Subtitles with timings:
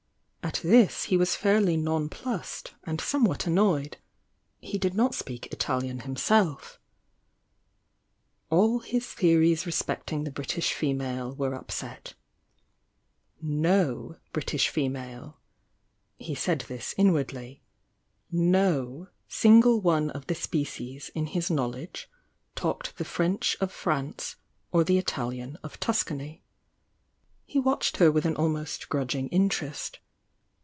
[0.43, 3.95] At this he was fairly non plussed and somewhat annoyed—
[4.59, 6.77] he did not speak Italian hunself.
[8.49, 12.15] All his theories respecting the Brit ish female were upset.
[13.41, 15.37] No British female—
[16.17, 16.75] he said ln„U1^'"^lV!?i'"?!^ °"®
[17.15, 17.27] °^
[20.25, 22.07] t*>^ species in his laiowledge,
[22.55, 24.35] talked the French of France,
[24.73, 26.43] or the Ital ian of Tuscany.
[27.45, 29.99] He watched her with an ahnost grudgmg mterest.